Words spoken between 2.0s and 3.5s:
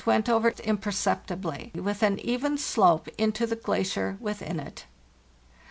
an even slope into